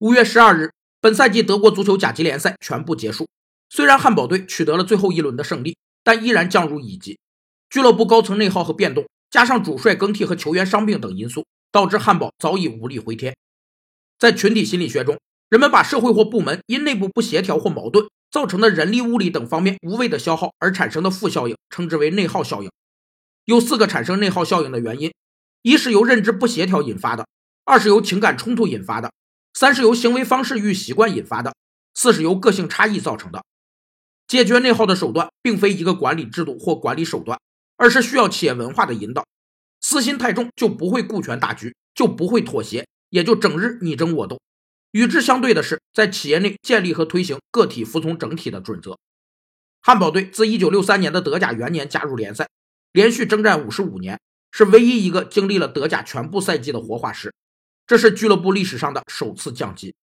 [0.00, 3.26] 五月十二日，本赛季德国足球甲级联赛全部结束。
[3.70, 7.18] 虽然汉堡队取得了最后一轮的胜利，但依然降入乙级。
[7.70, 13.34] 俱乐部高层内耗和变动，加上主帅更替和球员伤病等因素，导致汉堡早已无力回天。
[14.18, 22.70] 在群体心理学中，人们把社会或部门因内部不协调或矛盾造成的人力、物力等方面无谓的消耗而产生的负效应，称之为内耗效应。
[23.46, 25.10] 有四个产生内耗效应的原因：
[25.62, 27.24] 一是由认知不协调引发的；
[27.64, 29.10] 二是由情感冲突引发的。
[29.56, 31.54] 三是由行为方式与习惯引发的，
[31.94, 33.42] 四是由个性差异造成的。
[34.28, 37.40] 解决内耗的手段，并非一个管理制度或管理手段，
[37.78, 39.24] 而是需要企业文化的引导。
[39.80, 44.38] 私心太重，就不会顾全大局，就不会妥协，也就整日你争我斗。
[44.90, 48.98] 与之相对的是，在企业内建立和推行个体服从整体的准则。
[49.80, 52.46] 汉堡队自1963年的德甲元年加入联赛，
[52.92, 54.20] 连续征战55年，
[54.52, 57.32] 是唯一一个经历了德甲全部赛季的活化石。
[57.86, 59.96] 这是俱乐部历史上的首次降级。